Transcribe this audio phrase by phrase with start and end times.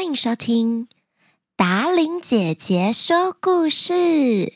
[0.00, 0.88] 欢迎收听
[1.56, 4.54] 达伶姐姐说故事。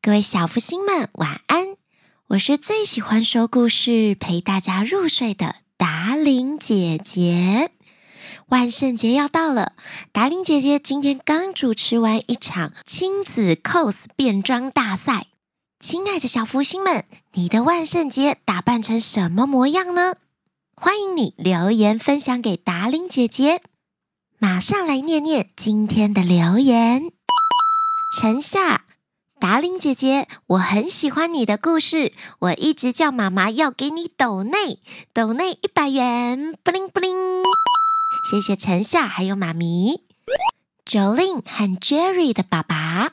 [0.00, 1.76] 各位小福星们，晚安！
[2.28, 7.70] 我是最喜欢说故事、陪大家入睡的达伶姐姐。
[8.46, 9.74] 万圣节要到了，
[10.12, 15.26] 达伶姐姐今天刚主持完一场亲子 cos 变装大赛。
[15.78, 17.04] 亲爱的小福星们，
[17.34, 20.14] 你的万圣节打扮成什么模样呢？
[20.74, 23.60] 欢迎你留言分享给达伶姐姐。
[24.42, 27.12] 马上来念念今天的留言。
[28.18, 28.86] 陈夏，
[29.38, 34.80] 达令姐姐，我很喜欢你的故事，我一直叫妈妈要给你抖内，
[35.12, 37.14] 抖内一百元，布灵布灵。
[38.30, 40.04] 谢谢陈夏，还有妈咪
[40.86, 43.12] ，Jolin 和 Jerry 的爸爸。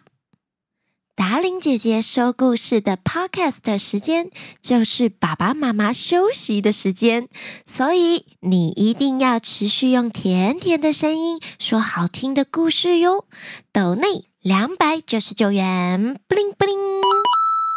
[1.17, 4.29] 达玲姐姐说故事的 Podcast 时间，
[4.61, 7.27] 就是爸爸妈妈休息的时间，
[7.65, 13.25] 所以你一定要持续用甜甜的声音说好听的故事哟。
[13.73, 16.77] 抖内两百九十九元，布灵布灵，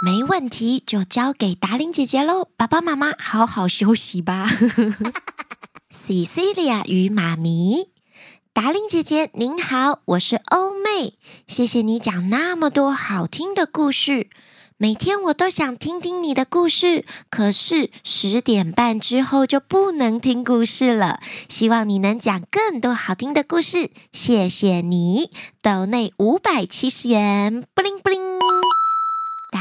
[0.04, 2.47] 没问题，就交给达玲姐姐喽。
[2.58, 4.50] 爸爸妈妈好好休息吧。
[5.91, 7.88] Cecilia 与妈咪。
[8.53, 11.15] 达令姐姐您好，我是欧妹，
[11.47, 14.29] 谢谢你讲那么多好听的故事，
[14.77, 21.21] 每天我都想听听你的故事，可是十点半之后就不能听故事了。
[21.48, 25.31] 希望你能讲更多好听的故事，谢谢你。
[25.62, 28.39] 抖内五百七十元，布灵布灵。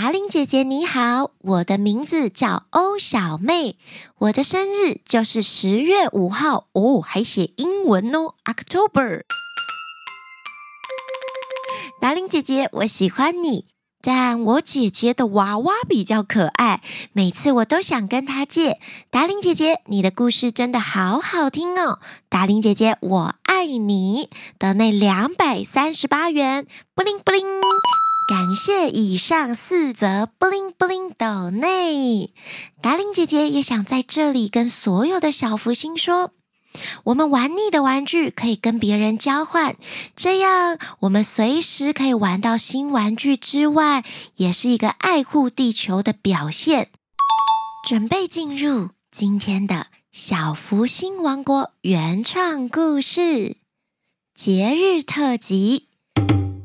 [0.02, 3.76] 达伶姐姐你好，我的名字叫欧小妹，
[4.20, 9.24] 我的生日就是十月五号哦，还写英文哦，October。
[12.00, 13.66] 达伶姐姐，我喜欢你，
[14.02, 18.80] 但我姐姐的娃娃比较可爱，每次我都想跟她借。
[19.10, 24.30] 达伶姐姐，你的故事真的好好听哦，达伶姐姐，我爱你。
[24.58, 27.46] 的那两百三十八元，布灵布灵。
[28.30, 32.32] 感谢以上四则布灵布灵抖内，
[32.80, 36.30] 达令姐姐也想在这里跟所有的小福星说，
[37.06, 39.76] 我们玩腻的玩具可以跟别人交换，
[40.16, 46.92] 这样我们随时可以玩到新玩具之外，也是一个爱护地球的表现。
[47.84, 53.58] 准备进入今天的小福星王国原创故事
[54.36, 55.89] 节日特辑。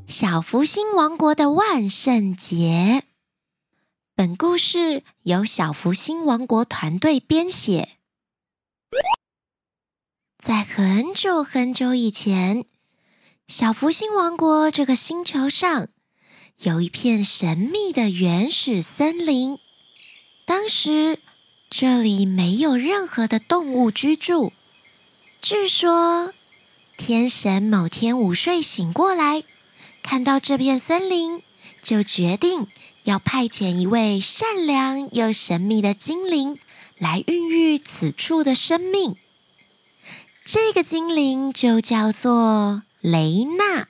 [0.07, 3.05] 小福星王国的万圣节。
[4.15, 7.89] 本故事由小福星王国团队编写。
[10.39, 12.67] 在很久很久以前，
[13.49, 15.89] 小福星王国这个星球上
[16.59, 19.59] 有一片神秘的原始森林。
[20.47, 21.19] 当时
[21.71, 24.53] 这里没有任何的动物居住。
[25.41, 26.33] 据说，
[26.99, 29.43] 天神某天午睡醒过来。
[30.05, 31.43] 看到这片森林，
[31.83, 32.67] 就决定
[33.05, 36.59] 要派遣一位善良又神秘的精灵
[36.99, 39.17] 来孕育此处的生命。
[40.45, 43.89] 这个精灵就叫做雷娜。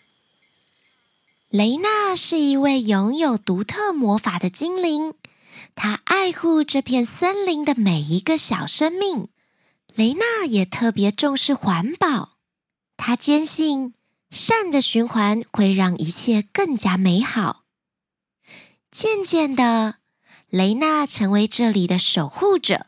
[1.51, 5.15] 雷娜是一位拥有独特魔法的精灵，
[5.75, 9.27] 她爱护这片森林的每一个小生命。
[9.97, 12.37] 雷娜也特别重视环保，
[12.97, 13.95] 她坚信，
[14.31, 17.65] 善的循环会让一切更加美好。
[18.91, 19.97] 渐渐的，
[20.49, 22.87] 雷娜成为这里的守护者。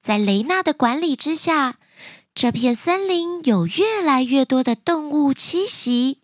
[0.00, 1.78] 在雷娜的管理之下，
[2.34, 6.22] 这片森林有越来越多的动物栖息，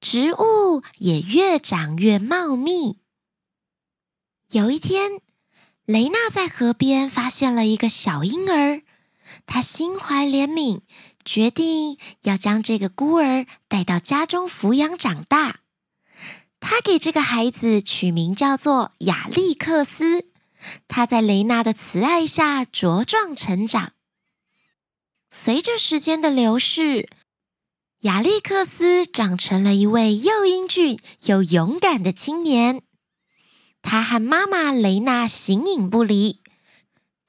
[0.00, 2.98] 植物也越长越茂密。
[4.50, 5.20] 有一天，
[5.84, 8.82] 雷娜在河边发现了一个小婴儿，
[9.46, 10.80] 她心怀怜悯。
[11.28, 15.60] 决定要将这个孤儿带到家中抚养长大。
[16.58, 20.30] 他给这个孩子取名叫做亚历克斯。
[20.88, 23.92] 他在雷娜的慈爱下茁壮成长。
[25.28, 27.10] 随着时间的流逝，
[28.00, 32.80] 亚历克斯长成了一位又英俊又勇敢的青年。
[33.82, 36.40] 他和妈妈雷娜形影不离。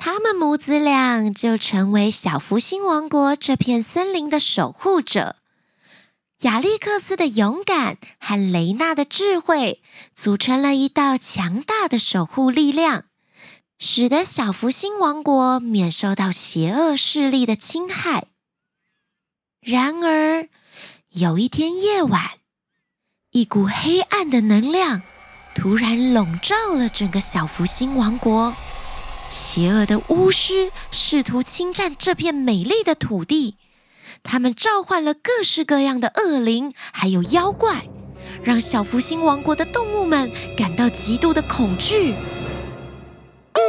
[0.01, 5.35] 他们母子俩就成为小福星王国这片森林的守护者。
[6.39, 9.81] 亚历克斯的勇敢和雷娜的智慧
[10.15, 13.03] 组成了一道强大的守护力量，
[13.77, 18.27] 使得小福星王国免受到邪恶势力的侵害。
[19.59, 20.47] 然而，
[21.09, 22.23] 有一天夜晚，
[23.31, 25.01] 一股黑暗的能量
[25.53, 28.55] 突然笼罩了整个小福星王国。
[29.29, 33.57] 邪恶的巫师试图侵占这片美丽的土地，
[34.23, 37.87] 他们召唤了各式各样的恶灵，还有妖怪，
[38.43, 42.13] 让小福星王国的动物们感到极度的恐惧。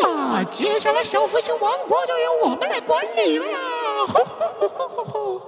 [0.05, 3.47] 啊，接下来小福星王国就由我们来管理了。
[4.07, 5.43] 吼吼吼吼吼！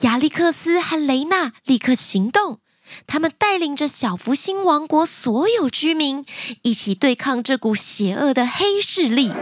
[0.00, 2.58] 亚历克斯和雷娜立刻行动，
[3.06, 6.24] 他们带领着小福星王国所有居民
[6.62, 9.32] 一起对抗这股邪恶的黑势力。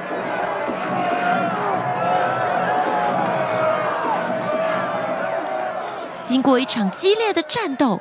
[6.22, 8.00] 经过一场激烈的战斗，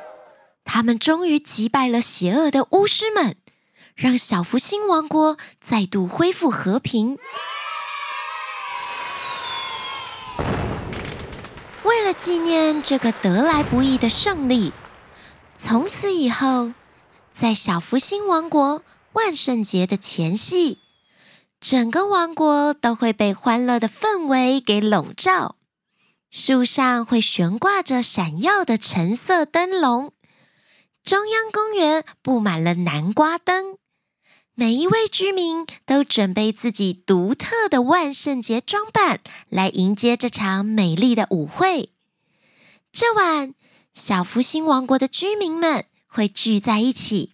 [0.63, 3.36] 他们终于击败了邪恶的巫师们，
[3.95, 7.19] 让小福星王国再度恢复和平。
[11.83, 14.74] 为了纪念这个得来不易的胜利，
[15.57, 16.73] 从此以后，
[17.31, 20.79] 在小福星王国万圣节的前夕，
[21.59, 25.55] 整个王国都会被欢乐的氛围给笼罩。
[26.29, 30.11] 树上会悬挂着闪耀的橙色灯笼，
[31.03, 33.77] 中央公园布满了南瓜灯，
[34.53, 41.89] 每一位居民都准备自己独特的万圣节装扮来迎接这场美丽的舞会。
[42.91, 43.53] 这晚，
[43.95, 47.33] 小福星王国的居民们会聚在一起，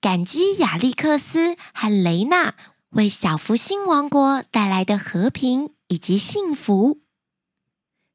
[0.00, 2.54] 感激亚历克斯和雷娜
[2.90, 7.00] 为小福星王国带来的和平以及幸福。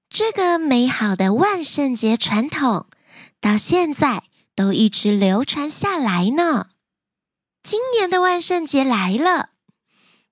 [0.10, 2.88] 这个美好的万圣节传统
[3.40, 4.24] 到现在
[4.56, 6.70] 都一直流传下来呢。
[7.62, 9.50] 今年的万圣节来了，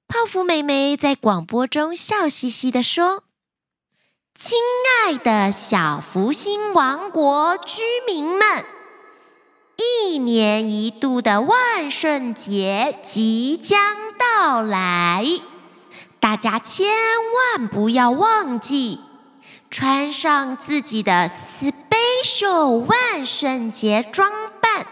[0.08, 3.26] 泡芙妹妹在广播中笑嘻嘻地说
[4.36, 4.58] ：“亲
[5.06, 8.66] 爱的小福星王国居民们，
[9.78, 13.80] 一年一度的万圣节即将
[14.18, 15.24] 到来，
[16.20, 19.00] 大家千万不要忘记。”
[19.70, 24.88] 穿上自己的 special 万圣节装扮，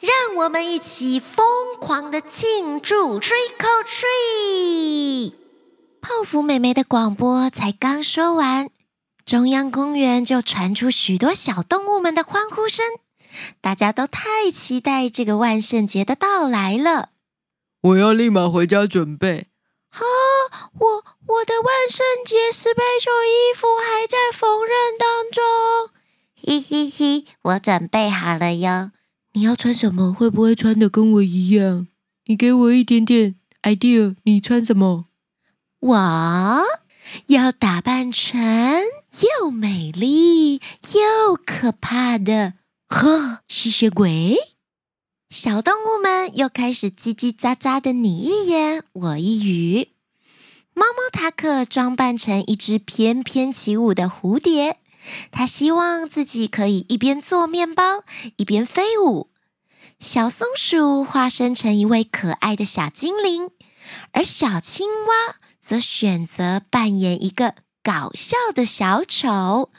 [0.00, 5.32] 让我们一起疯狂的庆祝 Trick or Treat！
[6.00, 8.70] 泡芙妹妹的广播才刚说完，
[9.24, 12.84] 中央公园就传出许多小动物们的欢呼声，
[13.60, 17.10] 大家都太期待这个万圣节的到来了。
[17.80, 19.46] 我要立马回家准备。
[19.90, 20.00] 啊，
[20.78, 24.68] 我我的万圣节 special 衣服还在缝纫
[24.98, 25.90] 当中，
[26.42, 28.90] 嘿嘿嘿，我准备好了哟。
[29.32, 30.12] 你要穿什么？
[30.12, 31.86] 会不会穿的跟我一样？
[32.26, 35.06] 你给我一点点 idea，你穿什么？
[35.80, 36.64] 我
[37.26, 38.40] 要打扮成
[39.40, 42.54] 又美丽又可怕的
[42.88, 44.36] 呵吸血鬼。
[45.30, 49.90] 小动物们又开始叽叽喳喳的，你一言我一语。
[50.74, 54.78] 猫猫塔克装扮成一只翩翩起舞的蝴蝶，
[55.30, 58.02] 他希望自己可以一边做面包
[58.36, 59.30] 一边飞舞。
[60.00, 63.50] 小松鼠化身成一位可爱的小精灵，
[64.12, 65.36] 而小青蛙
[65.68, 69.70] 则选择扮演一个搞笑的小丑，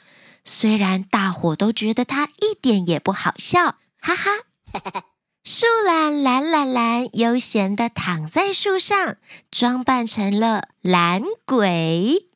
[0.46, 4.30] 虽然大伙都觉得他一点也不好笑，哈哈。
[5.44, 9.16] 树懒懒懒懒悠闲地躺在树上，
[9.50, 12.28] 装扮成了懒鬼。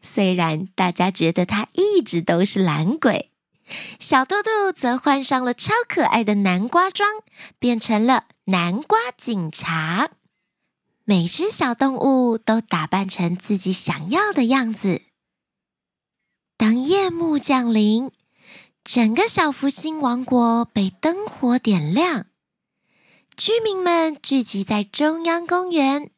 [0.00, 3.32] 虽然大家觉得他一直都是懒鬼，
[4.00, 7.06] 小兔兔则换上了超可爱的南瓜装，
[7.58, 10.08] 变成了南瓜警察。
[11.06, 15.02] 每只小动物都打扮成自己想要的样子。
[16.56, 18.10] 当夜幕降临，
[18.82, 22.24] 整个小福星王国被灯火点亮。
[23.36, 26.10] 居民们聚集在中央公园，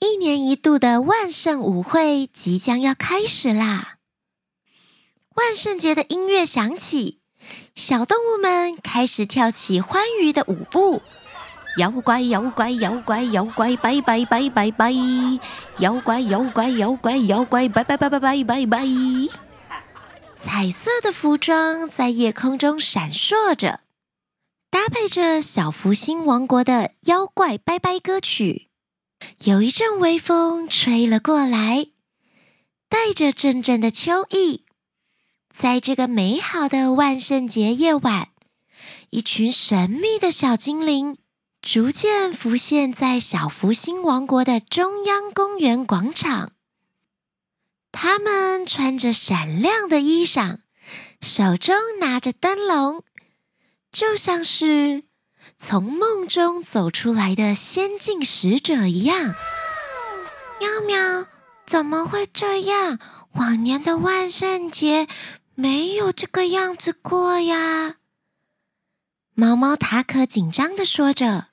[0.00, 3.96] 一年一度的万圣舞会即将要开始啦！
[5.34, 7.20] 万圣节的音乐响起，
[7.74, 11.00] 小动物们开始跳起欢愉的舞步。
[11.76, 14.92] 妖怪，妖怪，妖怪，妖怪，拜拜拜拜拜！
[15.78, 18.86] 妖怪，妖怪，妖怪，妖怪，拜拜拜拜拜拜拜！
[20.34, 23.80] 彩色的服装在夜空中闪烁着。
[24.70, 28.68] 搭配着小福星王国的妖怪拜拜歌曲，
[29.44, 31.86] 有一阵微风吹了过来，
[32.88, 34.64] 带着阵阵的秋意。
[35.52, 38.28] 在这个美好的万圣节夜晚，
[39.10, 41.18] 一群神秘的小精灵
[41.62, 46.52] 逐渐浮现在小福星王国的中央公园广场。
[47.92, 50.58] 他们穿着闪亮的衣裳，
[51.20, 53.04] 手中拿着灯笼。
[53.92, 55.02] 就像是
[55.58, 59.34] 从梦中走出来的仙境使者一样。
[60.60, 61.26] 喵喵，
[61.66, 62.98] 怎么会这样？
[63.34, 65.06] 往年的万圣节
[65.54, 67.96] 没有这个样子过呀。
[69.34, 71.48] 猫猫塔可紧张的说着：“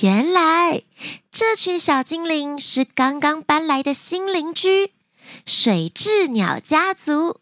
[0.00, 0.82] 原来
[1.30, 4.92] 这群小精灵是刚刚搬来的新邻居——
[5.46, 7.40] 水雉鸟家族。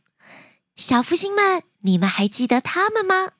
[0.77, 3.31] 小福星们，你们还记得他们吗？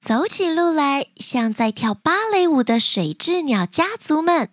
[0.00, 4.50] 走起路来像在跳芭蕾舞的水雉鸟家族们，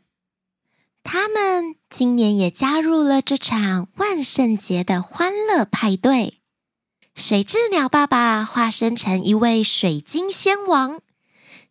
[1.03, 6.39] 他们今年也加入了这场万圣节的欢乐派对。”
[7.13, 11.01] 水雉鸟爸爸化身成一位水晶仙王，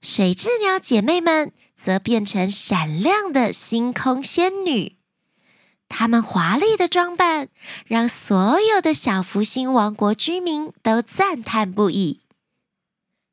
[0.01, 4.97] 水雉鸟姐妹们则变成闪亮的星空仙女。
[5.89, 7.49] 她们华丽的装扮
[7.87, 12.23] 让所有的小福星王国居民都赞叹不已。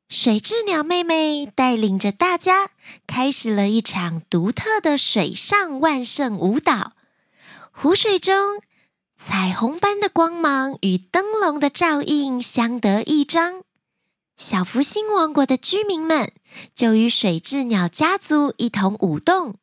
[0.07, 2.69] 水雉鸟妹妹带领着大家，
[3.07, 6.93] 开始了一场独特的水上万圣舞蹈。
[7.71, 8.61] 湖水中，
[9.17, 13.63] 彩虹般的光芒与灯笼的照映相得益彰，
[14.37, 16.31] 小福星王国的居民们
[16.73, 19.55] 就与水雉鸟家族一同舞动。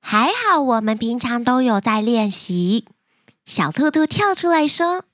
[0.00, 2.86] 还好我们平常都有在练习。
[3.44, 5.04] 小兔兔跳出来说：“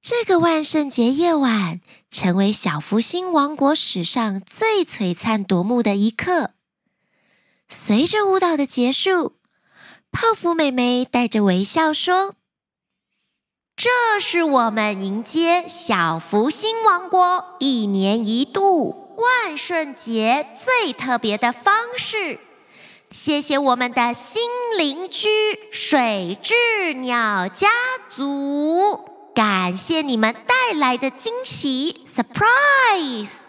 [0.00, 6.52] 这个万圣节夜晚成为小福星王国史上最璀璨夺目的一刻。”
[7.68, 9.36] 随着舞蹈的结束，
[10.12, 12.36] 泡芙妹妹带着微笑说。
[13.76, 22.38] 这是我们迎接小福星王国一年一度万圣节最特别的方式。
[23.10, 24.42] 谢谢我们的新
[24.78, 25.28] 邻居
[25.72, 27.68] 水雉鸟家
[28.08, 33.46] 族，感谢你们带来的惊喜，surprise！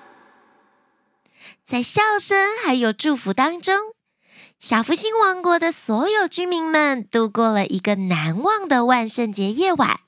[1.63, 3.75] 在笑声还有祝福当中，
[4.59, 9.99] 小福星王国的所有居民们度过了一个难忘的万圣节夜晚。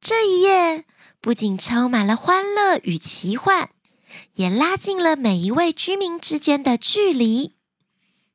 [0.00, 0.86] 这一夜
[1.20, 3.70] 不仅充满了欢乐与奇幻，
[4.34, 7.54] 也拉近了每一位居民之间的距离。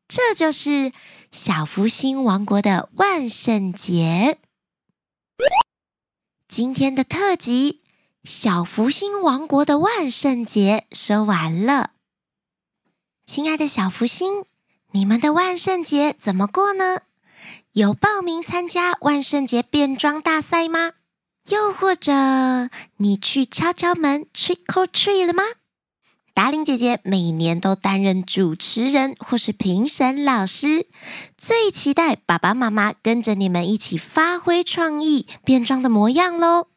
[0.07, 0.93] 这就是
[1.31, 4.37] 小福星王国的万圣节。
[6.47, 7.81] 今天的特辑
[8.29, 11.91] 《小福星王国的万圣节》说完了。
[13.25, 14.45] 亲爱的小福星，
[14.91, 17.01] 你们的万圣节怎么过呢？
[17.71, 20.91] 有报名参加万圣节变装大赛吗？
[21.49, 22.11] 又或者
[22.97, 25.43] 你去敲敲门 trick or treat 了吗？
[26.33, 30.87] 达伶姐姐每年都担任主持人或是评审老师，
[31.37, 36.67] 最期待爸爸妈妈跟着你们一起发挥创意变装的模样喽。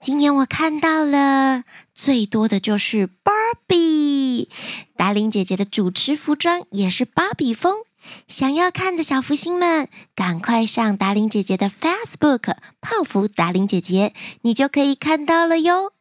[0.00, 4.48] 今年我看到了最多的就是 Barbie，
[4.96, 7.84] 达伶姐姐的主持服装也是芭比风。
[8.26, 15.92] 想要看的小福星们，赶快上达玲姐姐的 Facebook 泡芙达玲姐姐，你就可以看到了哟。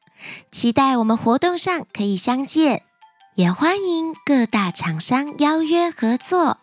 [0.52, 2.84] 期待我们活动上可以相见，
[3.36, 6.58] 也欢迎各大厂商邀约合作。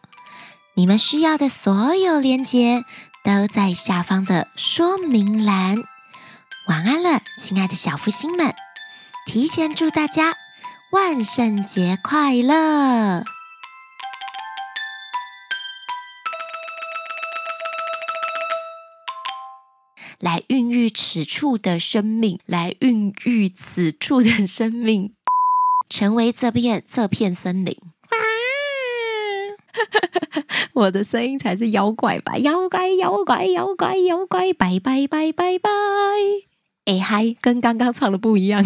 [0.75, 2.85] 你们需要的所有链接
[3.23, 5.85] 都在下方的说明栏。
[6.67, 8.55] 晚安了，亲爱的小福星们，
[9.27, 10.35] 提前祝大家
[10.91, 13.25] 万圣节快乐！
[20.21, 25.13] 来孕育此处的生命，来孕育此处的生命，
[25.89, 27.77] 成为这片这片森林。
[30.73, 32.37] 我的声音才是妖怪吧？
[32.39, 35.71] 妖怪，妖怪，妖怪，妖怪，拜拜拜拜拜！
[36.87, 38.65] 哎嗨，跟刚刚唱的不一样。